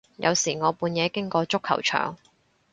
[0.17, 2.17] 有時我半夜經過足球場